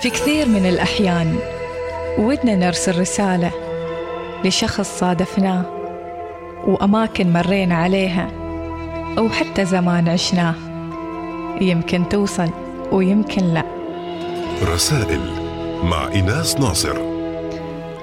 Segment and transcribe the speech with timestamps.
[0.00, 1.38] في كثير من الأحيان
[2.18, 3.50] ودنا نرسل رسالة
[4.44, 5.64] لشخص صادفناه
[6.66, 8.30] وأماكن مرينا عليها
[9.18, 10.54] أو حتى زمان عشناه.
[11.60, 12.50] يمكن توصل
[12.92, 13.64] ويمكن لا.
[14.62, 15.20] رسائل
[15.84, 17.07] مع إيناس ناصر.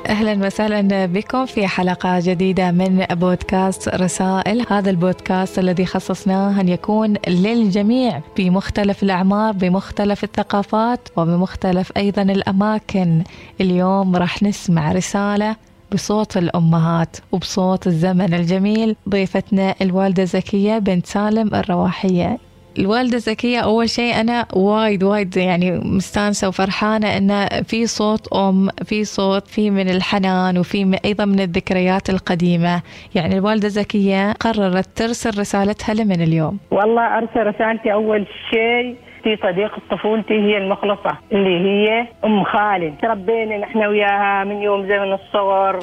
[0.10, 7.14] أهلا وسهلا بكم في حلقة جديدة من بودكاست رسائل، هذا البودكاست الذي خصصناه أن يكون
[7.28, 13.24] للجميع بمختلف الأعمار بمختلف الثقافات وبمختلف أيضا الأماكن.
[13.62, 15.56] اليوم راح نسمع رسالة
[15.94, 22.38] بصوت الأمهات وبصوت الزمن الجميل ضيفتنا الوالدة زكية بنت سالم الرواحية
[22.80, 29.04] الوالدة زكية أول شيء أنا وايد وايد يعني مستانسة وفرحانة إن في صوت أم في
[29.04, 32.82] صوت في من الحنان وفي أيضا من الذكريات القديمة.
[33.16, 39.82] يعني الوالدة زكية قررت ترسل رسالتها لمن اليوم؟ والله أرسل رسالتي أول شيء في صديقة
[39.92, 42.94] طفولتي هي المخلصة اللي هي أم خالد.
[43.02, 45.80] تربينا نحن وياها من يوم زمن الصغر.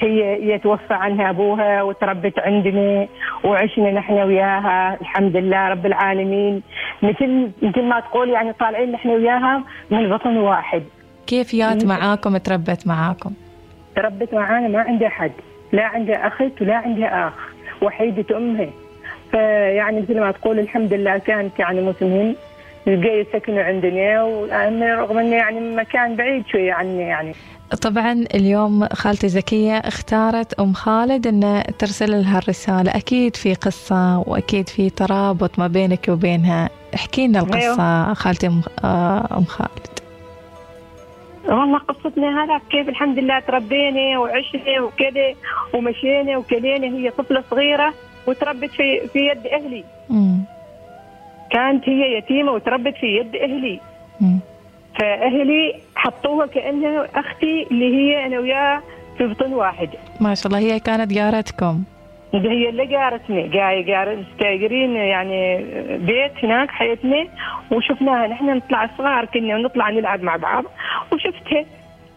[0.00, 3.06] هي هي توفى عنها أبوها وتربت عندنا
[3.44, 6.62] وعشنا نحن وياها الحمد لله رب العالمين.
[7.02, 10.82] مثل مثل ما تقول يعني طالعين نحن وياها من بطن واحد.
[11.26, 13.32] كيف جات معاكم؟ تربت معاكم؟
[13.96, 15.32] تربت معانا ما عندها حد.
[15.72, 17.34] لا عندها أخت ولا عندها أخ
[17.82, 18.68] وحيدة أمها.
[19.30, 22.36] فيعني مثل ما تقول الحمد لله كانت يعني مسلمين
[22.86, 27.34] لقيت سكنوا عندنا رغم انه يعني مكان بعيد شوية عني يعني.
[27.82, 32.96] طبعا اليوم خالتي زكية اختارت أم خالد أن ترسل لها الرسالة.
[32.96, 36.70] أكيد في قصة وأكيد في ترابط ما بينك وبينها.
[36.94, 38.14] احكي لنا القصة أيوه.
[38.14, 38.46] خالتي
[38.84, 39.94] آه، أم خالد.
[41.44, 45.34] والله قصتنا هذا كيف الحمد لله تربينا وعشنا وكذا
[45.74, 47.94] ومشينا وكلينا هي طفلة صغيرة
[48.26, 49.84] وتربت في في يد أهلي.
[50.10, 50.53] مم.
[51.54, 53.80] كانت هي يتيمة وتربت في يد أهلي.
[54.20, 54.38] مم.
[54.98, 58.82] فأهلي حطوها كأنها أختي اللي هي أنا وياها
[59.18, 59.88] في بطن واحد.
[60.20, 61.82] ما شاء الله هي كانت جارتكم.
[62.34, 63.48] هي اللي جارتني.
[63.48, 65.64] جاي جار مستاجرين يعني
[65.98, 67.26] بيت هناك حياتنا
[67.70, 68.26] وشفناها.
[68.26, 70.64] نحن نطلع صغار كنا ونطلع نلعب مع بعض
[71.12, 71.64] وشفتها.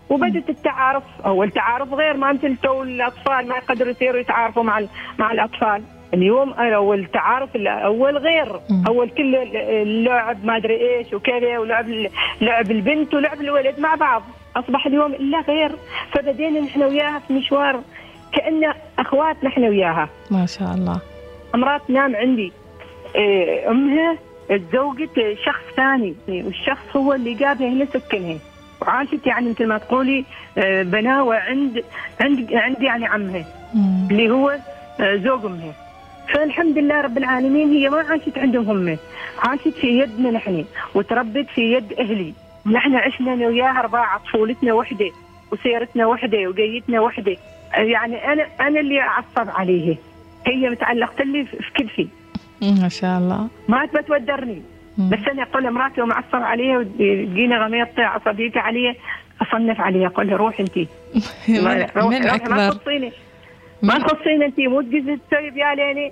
[0.09, 1.03] وبدت التعارف.
[1.25, 4.81] أول تعارف غير ما مثل تو الأطفال ما يقدروا يصيروا يتعارفوا مع
[5.19, 5.83] مع الأطفال.
[6.13, 8.59] اليوم أول تعارف الأول غير.
[8.87, 11.85] أول كل اللعب ما أدري إيش وكذا ولعب
[12.41, 14.23] لعب البنت ولعب الولد مع بعض.
[14.55, 15.71] أصبح اليوم الا غير.
[16.11, 17.81] فبدينا نحن وياها في مشوار
[18.33, 20.09] كأن أخوات نحن وياها.
[20.31, 21.01] ما شاء الله.
[21.55, 22.51] امرات تنام عندي.
[23.15, 24.17] إيه، أمها
[24.49, 26.15] تزوجت شخص ثاني.
[26.27, 28.37] والشخص هو اللي جابها هنا سكنها.
[28.81, 30.25] وعاشت يعني مثل ما تقولي
[30.57, 31.83] إيه، بناوه عند
[32.21, 33.45] عند عند يعني عمها.
[34.11, 34.57] اللي هو
[34.99, 35.73] إيه، زوج أمها.
[36.33, 38.97] فالحمد لله رب العالمين هي ما عاشت عندهم هم.
[39.39, 40.65] عاشت في يدنا نحن
[40.95, 42.33] وتربت في يد أهلي.
[42.65, 45.11] نحن عشنا أنا وياها أربعة طفولتنا وحدة
[45.51, 47.37] وسيرتنا وحدة وقيتنا وحدة.
[47.73, 49.95] يعني أنا أنا اللي أعصب عليه
[50.47, 52.07] هي متعلقة لي في كتفي
[52.61, 53.47] ما شاء الله.
[53.67, 54.61] ما بتودرني.
[54.97, 58.95] بس أنا أقول مراتي ومعصب عليها وتجينا غميضتي عصبيتي عليها
[59.41, 60.77] أصنف عليها أقول لها روح انت
[61.49, 62.77] من أكبر.
[63.81, 66.11] ما تخصين انت مو تجي تسوي بياليني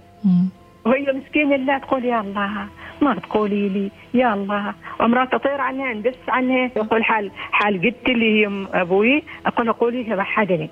[0.86, 2.68] وهي مسكينة لا تقول يا الله
[3.02, 4.74] ما تقولي لي يا الله.
[5.00, 6.72] ومرات تطير عنها ندس عنها.
[6.76, 10.70] يقول حال حال قلت اللي هي أبوي أقول قولي ما حدني.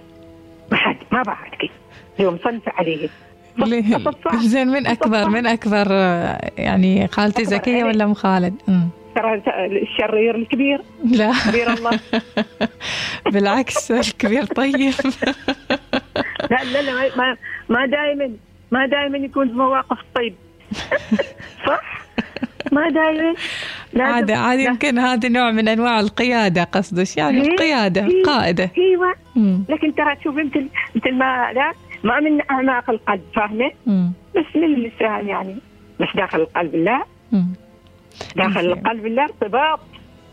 [0.71, 1.71] ما حد ما بعدك.
[2.19, 3.09] يوم صنف عليه
[4.35, 5.87] زين من اكبر من أكبر
[6.57, 8.53] يعني خالتي زكية ولا ام خالد؟
[9.15, 9.41] ترى
[9.81, 10.81] الشرير الكبير.
[11.05, 11.31] لا.
[11.49, 11.99] كبير الله.
[13.33, 14.93] بالعكس الكبير طيب.
[16.61, 17.37] لا لا ما
[17.69, 18.31] ما دائما
[18.71, 20.35] ما دائما يكون في مواقف طيب.
[21.67, 22.03] صح؟
[22.71, 23.33] ما دائما
[23.99, 29.15] عاد عاد يمكن هذا نوع من أنواع القيادة قصدك يعني؟ إيه؟ القيادة إيه؟ قائده إيوه.
[29.69, 33.71] لكن ترى تشوفي مثل مثل ما لا ما من أعماق القلب فاهمة؟
[34.35, 35.55] بس من اللسان يعني.
[35.99, 37.03] بس داخل القلب لا.
[38.35, 39.79] داخل القلب لا ارتباط.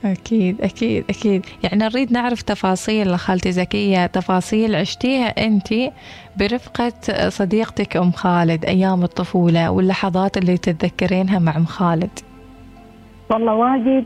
[0.05, 1.47] أكيد أكيد أكيد.
[1.63, 5.69] يعني نريد نعرف تفاصيل خالتي زكية تفاصيل عشتيها أنت
[6.37, 12.19] برفقة صديقتك أم خالد أيام الطفولة واللحظات اللي تتذكرينها مع أم خالد؟
[13.31, 14.05] والله واجد.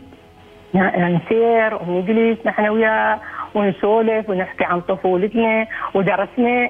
[0.74, 3.20] يعني نسير ونجلس نحن وياه
[3.54, 6.68] ونسولف ونحكي عن طفولتنا ودرسنا.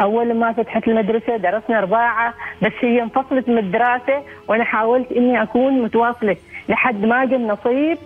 [0.00, 5.82] أول ما فتحت المدرسة درسنا ارباعه بس هي انفصلت من الدراسة وأنا حاولت إني أكون
[5.82, 6.36] متواصلة
[6.68, 7.98] لحد ما جا النصيب.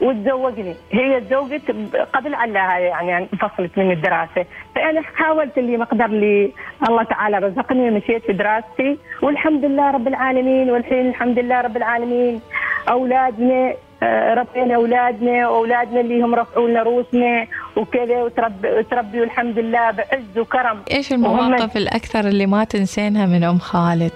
[0.00, 0.74] وتزوجني.
[0.92, 1.62] هي تزوجت
[2.14, 4.46] قبل علها يعني انفصلت من الدراسة.
[4.74, 6.52] فأنا حاولت اللي مقدر لي.
[6.88, 8.98] الله تعالى رزقني ومشيت في دراستي.
[9.22, 10.70] والحمد لله رب العالمين.
[10.70, 12.40] والحين الحمد لله رب العالمين.
[12.88, 17.46] أولادنا آه، ربينا أولادنا وأولادنا اللي هم رفعوا لنا روسنا
[17.76, 20.82] وكذا وتربي وتربي والحمد لله بعز وكرم.
[20.90, 24.12] إيش المواقف الأكثر اللي ما تنسينها من أم خالد؟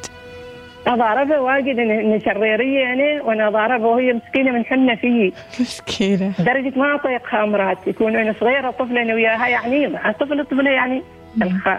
[0.89, 6.33] ضاربها واجد انها شريرية أنا وأنا ضاربها وهي مسكينة من حنه فيي مسكينة.
[6.39, 9.89] لدرجه ما اطيقها مرات يكون أنا صغيرة طفله أنا وياها يعني
[10.21, 11.03] طفله طفله يعني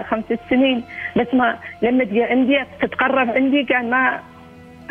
[0.10, 0.84] خمس سنين.
[1.16, 4.20] بس ما لما تجي عندي تتقرب عندي كان ما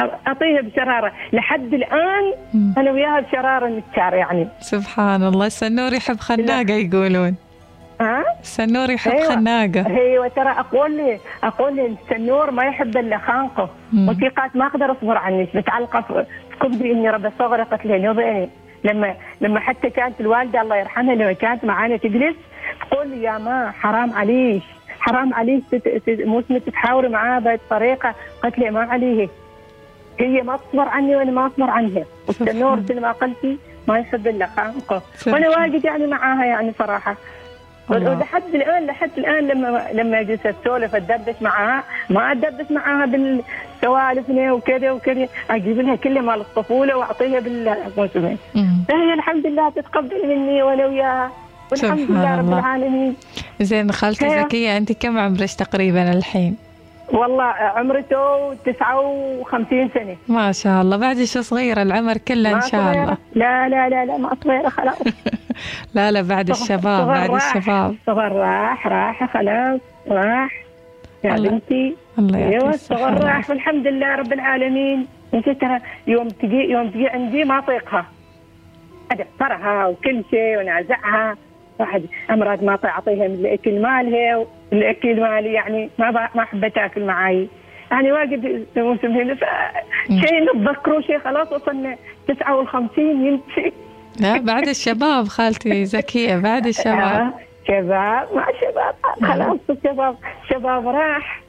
[0.01, 1.13] أعطيها بشرارة.
[1.33, 2.33] لحد الآن
[2.79, 4.49] أنا وياها بشرارة نتشار يعني.
[4.61, 5.47] سبحان الله.
[5.47, 7.37] السنور يحب خناقه يقولون.
[8.01, 9.35] ها؟ السنور يحب أيوة.
[9.35, 9.87] خناقة.
[9.87, 13.71] أيوه ترى أقول لي أقول لي السنور ما يحب إلا خانقه.
[14.09, 16.25] وثيقات ما أقدر أصبر عنك متعلقة في
[16.61, 18.49] كبدي اني رب صغري قتلين وضعني
[18.85, 22.37] لما لما حتى كانت الوالدة الله يرحمها لما كانت معانا تجلس
[22.91, 24.63] تقول لي يا ما حرام عليك
[25.01, 25.63] حرام عليك
[26.09, 28.15] موسمة تتحاوري معاه بهذه الطريقة.
[28.43, 29.29] قلت لي ما عليه
[30.21, 32.05] هي ما تصبر عني وأنا ما أصبر عنها.
[32.27, 35.03] والسنور مثل ما قلتي ما يحب إلا خانقه.
[35.27, 37.17] وأنا واجد يعني معاها يعني صراحة.
[37.89, 44.91] ولحد الآن لحد الآن لما لما اجلس اسولف اتدردش معاها ما اتدردش معاها بالسوالفنا وكذا
[44.91, 45.29] وكذا.
[45.51, 48.39] أجيب لها كل مال الطفولة وأعطيها بالموسمين.
[48.89, 51.31] فهي الحمد لله تتقبل مني وأنا وياها.
[51.73, 53.17] والحمد لله رب العالمين.
[53.61, 56.57] زين خالتي زكية أنت كم عمرك تقريبا الحين؟
[57.13, 60.17] والله عمرته 59 سنة.
[60.29, 60.97] ما شاء الله.
[60.97, 62.81] بعد شو صغيرة؟ العمر كله إن شاء.
[62.93, 63.17] الله.
[63.35, 64.99] لا لا لا لا ما صغيرة خلاص.
[65.95, 67.57] لا لا بعد الشباب بعد راح.
[67.57, 67.95] الشباب.
[68.07, 70.63] صغر راح راح خلاص راح.
[71.25, 71.51] يا الله.
[71.51, 71.97] بنتي.
[72.19, 73.51] الله يعطيك أيوه الصغر راح.
[73.51, 75.07] والحمد لله رب العالمين.
[75.35, 78.07] انت ترى يوم تجي يوم تجي عندي ما اطيقها
[79.11, 81.37] ادعفرها وكل شيء ونازعها.
[81.79, 87.49] واحد أمراض ما أعطيها من الأكل مالها والاكل مالي يعني ما ما احب تأكل معي
[87.91, 89.37] يعني واجد موسم هنا
[90.09, 91.97] شيء نتذكره شيء خلاص وصلنا
[92.29, 93.73] 59 يمشي.
[94.21, 94.39] لا.
[94.53, 96.97] بعد الشباب خالتي زكية بعد الشباب.
[96.97, 97.33] آه،
[97.69, 98.95] شباب ما شباب.
[99.33, 100.17] خلاص الشباب
[100.51, 101.43] شباب راح.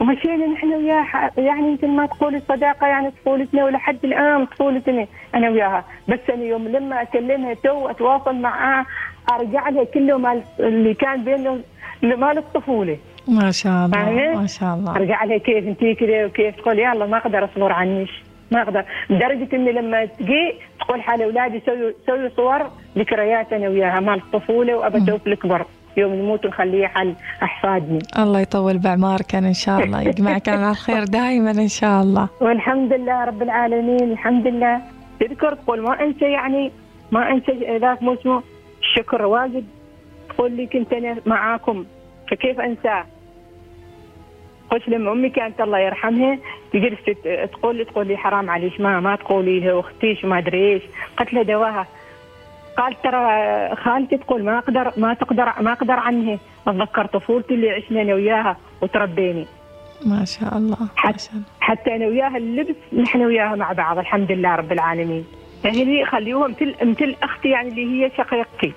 [0.00, 1.30] ومشينا نحن وياها.
[1.38, 5.84] يعني مثل ما تقولي الصداقة يعني طفولتنا ولحد الآن طفولتنا أنا وياها.
[6.08, 8.86] بس أنا يوم لما أكلمها تو أتواصل معاها
[9.32, 11.60] أرجع لها كله مال اللي كان بينه
[12.02, 12.98] مال الطفولة.
[13.28, 14.96] ما شاء الله فاهمة؟ ما شاء الله.
[14.96, 18.08] أرجع لها كيف انت كذا وكيف؟ تقول يلا ما أقدر أصبر عنك.
[18.50, 24.00] ما أقدر لدرجه إني لما تجي تقول حال أولادي سوي سوي صور ذكريات أنا وياها
[24.00, 25.66] مال الطفولة وأبى أشوف الكبر.
[25.96, 30.02] يوم نموت نخليه حل احفادنا الله يطول بعمارك إن شاء الله.
[30.02, 32.28] يجمعك على الخير دائما إن شاء الله.
[32.40, 34.80] والحمد لله رب العالمين الحمد لله.
[35.20, 36.72] تذكر تقول ما انسى يعني
[37.12, 38.42] ما انسى ذاك مو اسمه
[38.80, 39.64] الشكر واجد.
[40.28, 41.84] تقول لي كنت أنا معاكم.
[42.30, 43.04] فكيف أنساه؟
[44.70, 46.38] قلت لما أمي كانت الله يرحمها
[46.72, 46.98] تجلس
[47.52, 50.82] تقول لي تقول لي حرام عليك ما ما تقولي لها واختيش ما أدري إيش.
[51.18, 51.86] قلت لها دواها.
[52.76, 56.38] قال ترى خالتي تقول ما أقدر ما تقدر ما أقدر عنها.
[56.68, 59.46] أتذكر طفولتي اللي عشنا أنا وياها وتربيني.
[60.06, 61.44] ما شاء الله حتى, شاء الله.
[61.60, 65.24] حتى أنا وياها اللبس نحن وياها مع بعض الحمد لله رب العالمين.
[65.64, 68.72] يعني لي خليوها مثل مثل أختي يعني اللي هي شقيقتي.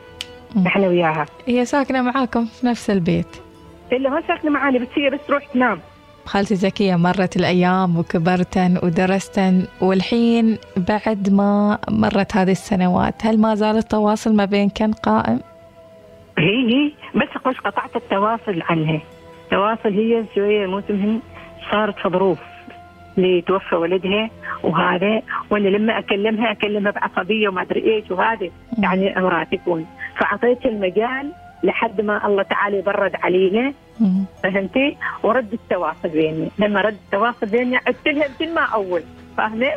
[0.66, 1.26] نحن وياها.
[1.48, 3.51] هي ساكنة معاكم في نفس البيت.
[3.92, 5.80] إلا ما ساكنة معاني هي بس تروح تنام.
[6.26, 13.78] خالتي زكية مرت الأيام وكبرتن ودرستن والحين بعد ما مرت هذه السنوات هل ما زال
[13.78, 15.40] التواصل ما بينكن قائم؟
[16.38, 19.02] هي هي بس أقول قطعت التواصل عنها.
[19.46, 21.22] التواصل هي شوية موسمهم
[21.72, 22.40] صارت في ظروف
[23.18, 24.30] اللي توفى ولدها
[24.64, 29.86] وهذا وأنا لما أكلمها أكلمها بعصبيه وما أدري إيش وهذا يعني امراه تكون.
[30.20, 31.32] فاعطيتها المجال
[31.64, 33.74] لحد ما الله تعالى يبرد علينا.
[34.44, 39.04] فهمتي؟ ورد التواصل بيني، لما رد التواصل بيني عدت لها مثل ما أول،
[39.38, 39.72] فاهمة؟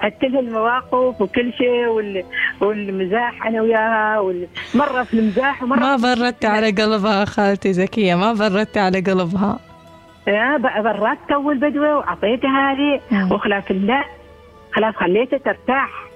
[0.00, 2.24] عدت لها المواقف وكل شيء وال...
[2.60, 4.46] والمزاح أنا وياها وال...
[4.74, 9.58] مرة في المزاح ومرة ما بردت على قلبها خالتي زكية ما بردت على قلبها
[10.26, 13.00] يا ب- برات تو البدوه وأعطيتها هذه.
[13.32, 14.04] وخلاف لا
[14.72, 16.09] خلاص خليتها ترتاح.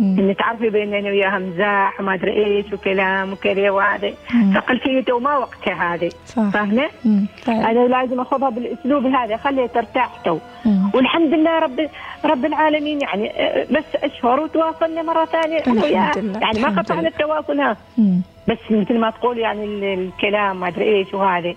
[0.00, 4.12] ان تعرفي بين أنا وياها مزاح وما أدري إيش وكلام وكذا وهذا.
[5.06, 6.10] تو ما وقتها هذه.
[6.26, 6.88] فاهمة؟
[7.42, 7.70] فعلا.
[7.70, 10.38] أنا لازم اخذها بالأسلوب هذا خليها ترتاح تو.
[10.94, 11.88] والحمد لله رب
[12.24, 15.76] رب العالمين يعني آه، بس أشهر وتواصلنا مرة ثانية الحمد.
[15.84, 17.08] لله، يعني ما قطعنا.
[17.08, 17.76] التواصل ها.
[18.48, 21.54] بس مثل ما تقول يعني ال- الكلام ما أدري إيش وهذا.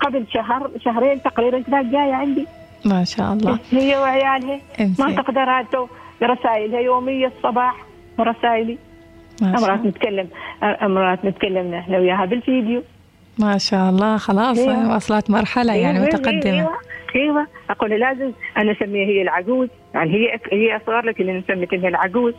[0.00, 2.46] قبل شهر شهرين تقريبا كانت جاية عندي.
[2.84, 3.58] ما شاء الله.
[3.72, 4.60] هي وعيالها.
[4.98, 5.88] ما تقدر هذا
[6.22, 7.76] رسائلها يومية الصباح
[8.18, 8.78] ورسائلي
[9.42, 9.74] الله.
[9.86, 10.28] نتكلم
[10.62, 12.82] أمرات نتكلم إحنا وياها بالفيديو.
[13.38, 14.96] ما شاء الله خلاص أيوة.
[14.96, 16.52] وصلت مرحلة يعني أيوة، متقدمة.
[16.52, 16.70] أيوه
[17.16, 17.46] أيوه.
[17.70, 22.34] أقول لازم أنا أسميها هي العجوز يعني هي هي أصغر لكن أنا سميتها العجوز.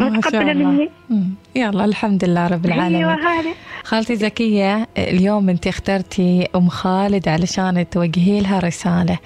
[0.00, 0.54] ما الله.
[0.54, 0.90] مني.
[1.56, 3.04] يلا الحمد لله رب العالمين.
[3.04, 3.50] أيوه هذا
[3.84, 9.18] خالتي زكية اليوم انت اخترتي أم خالد علشان توجهي لها رسالة.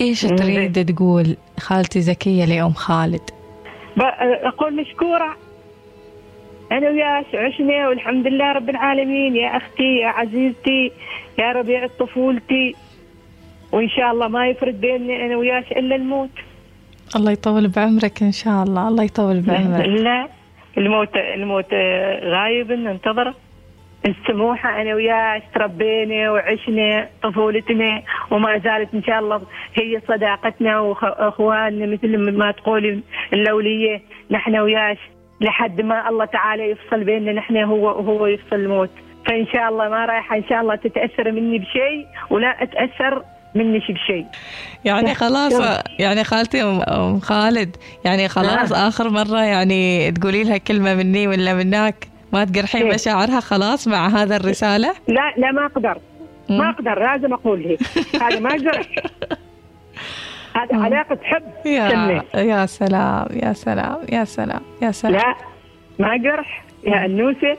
[0.00, 0.36] إيش مم.
[0.36, 3.30] تريد تقول خالتي زكية لأم خالد؟
[4.00, 5.36] أقول مشكورة.
[6.72, 9.36] أنا وياك عشنا والحمد لله رب العالمين.
[9.36, 10.92] يا أختي يا عزيزتي
[11.38, 12.74] يا ربيع طفولتي.
[13.72, 16.30] وإن شاء الله ما يفرق بيننا أنا وياك إلا الموت.
[17.16, 18.88] الله يطول بعمرك إن شاء الله.
[18.88, 19.86] الله يطول بعمرك.
[19.86, 20.28] لا
[20.78, 21.74] الموت الموت
[22.24, 23.34] غايب ننتظره
[24.06, 29.42] السموحة أنا وياك تربينا وعشنا طفولتنا وما زالت إن شاء الله
[29.74, 33.00] هي صداقتنا وأخواننا مثل ما تقولي
[33.32, 34.02] الأولية.
[34.30, 34.98] نحن وياك
[35.40, 37.32] لحد ما الله تعالى يفصل بيننا.
[37.32, 38.90] نحن هو وهو يفصل الموت.
[39.26, 40.36] فإن شاء الله ما رايحة.
[40.36, 43.22] إن شاء الله تتأثر مني بشيء ولا أتأثر
[43.54, 44.26] منك بشيء.
[44.84, 45.80] يعني خلاص.
[45.98, 48.86] يعني خالتي ام خالد يعني خلاص نعم.
[48.86, 54.08] آخر مرة يعني تقولي لها كلمة مني ولا منك ما تقرحين كيف؟ مشاعرها خلاص مع
[54.08, 55.98] هذا الرسالة لا لا ما أقدر.
[56.50, 57.80] ما أقدر لازم أقول هيك
[58.22, 58.86] هذا ما أقدر
[60.56, 60.76] هذا.
[60.84, 62.22] علاقة حب يا.
[62.34, 65.34] يا سلام يا سلام يا سلام يا سلام لا
[65.98, 67.56] ما جرح يا أنوسة.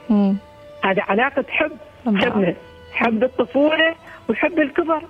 [0.84, 1.72] هذا علاقة حب.
[2.06, 2.54] حبنا
[2.94, 3.96] حب الطفولة
[4.30, 5.02] وحب الكبر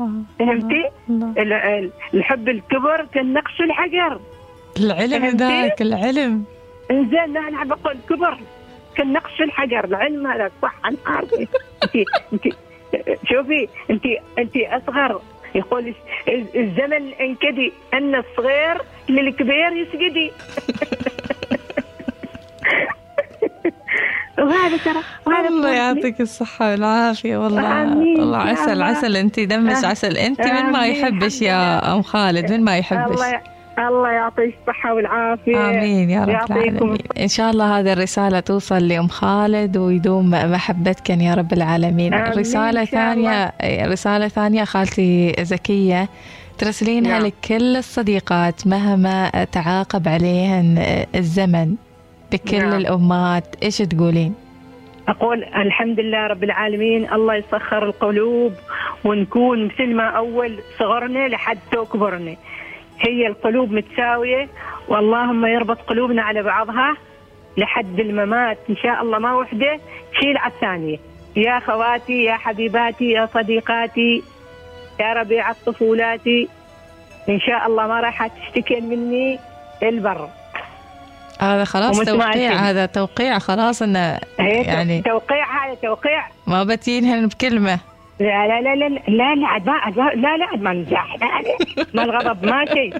[0.00, 0.10] آه.
[0.38, 0.84] فهمتي؟
[2.14, 4.20] الحب الكبر كالنقش الحجر
[4.80, 6.44] العلم؟ ذاك العلم
[6.90, 8.38] إنزين لا أنا بقول كبر
[8.98, 10.74] كالنقش الحجر العلم هذا صح.
[10.84, 11.38] أنا عارفة.
[11.84, 11.94] انت
[12.32, 12.44] انت
[13.30, 14.02] شوفي انت
[14.38, 15.20] أنت أصغر.
[15.54, 15.94] يقول
[16.28, 17.72] الز- الزمن انكدي.
[17.94, 18.78] أن الصغير
[19.08, 20.30] للكبير يسجدي.
[24.38, 25.02] وهذا ترى
[25.48, 27.36] الله يعطيك الصحة والعافية.
[27.36, 28.82] والله والله عسل.
[28.82, 29.16] عسل.
[29.16, 29.86] أنت دمش آه.
[29.86, 30.16] عسل.
[30.16, 30.86] أنت من ما.
[30.86, 33.14] يحبش يا أم خالد؟ من ما يحبش.
[33.14, 33.40] الله
[33.78, 35.70] الله يعطيك الصحة والعافية.
[35.70, 36.98] آمين يا رب العالمين.
[37.20, 42.14] إن شاء الله هذه الرسالة توصل لأم خالد ويدوم محبتكم يا رب العالمين.
[42.14, 43.52] آمين رسالة إن ثانية
[43.86, 46.08] رسالة ثانية خالتي زكية
[46.58, 47.26] ترسلينها نعم.
[47.26, 51.74] لكل الصديقات مهما تعاقب عليهن الزمن
[52.32, 52.72] بكل نعم.
[52.72, 53.56] الأمهات.
[53.62, 54.34] إيش تقولين؟
[55.08, 58.52] أقول الحمد لله رب العالمين الله يسخر القلوب
[59.04, 61.58] ونكون مثل ما أول صغرنا لحد
[61.92, 62.36] كبرنا
[63.00, 64.48] هي القلوب متساوية.
[64.88, 66.96] واللهم يربط قلوبنا على بعضها
[67.56, 68.58] لحد الممات.
[68.70, 69.80] إن شاء الله ما وحدة
[70.12, 70.98] تشيل على الثانية.
[71.36, 74.22] يا خواتي يا حبيباتي يا صديقاتي
[75.00, 76.48] يا ربيع طفولاتي
[77.28, 79.38] إن شاء الله ما راح تشتكين مني
[79.82, 80.28] البر
[81.40, 82.00] هذا خلاص.
[82.00, 86.26] توقيع هذا توقيع خلاص إنه هي يعني توقيع هذا توقيع.
[86.46, 87.78] ما بتينهن بكلمة.
[88.20, 92.64] لا لا لا لا لا ما لا لا ما نزاح لا لا ما الغضب ما
[92.64, 92.94] شيء.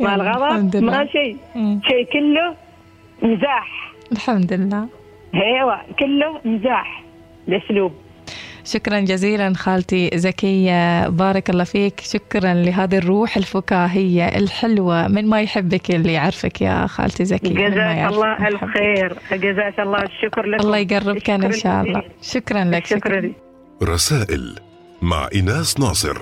[0.00, 0.82] ما الغضب.
[0.82, 1.36] ما شيء.
[1.88, 2.54] شيء كله
[3.22, 4.88] مزاح الحمد لله.
[5.34, 7.02] أيوه كله مزاح
[7.48, 7.92] الاسلوب
[8.64, 11.08] شكرا جزيلا خالتي زكية.
[11.08, 12.00] بارك الله فيك.
[12.00, 15.08] شكرا لهذه الروح الفكاهية الحلوة.
[15.08, 18.48] من ما يحبك اللي يعرفك يا خالتي زكية؟ جزاك الله.
[18.48, 19.16] الخير.
[19.32, 20.66] جزاك الله الشكر لكم.
[20.66, 22.02] الله يقربك الشكر شاء الله.
[22.22, 23.20] شكرا لك شكرا.
[23.20, 23.32] لي.
[23.82, 24.58] رسائل
[25.02, 26.18] مع إناس ناصر.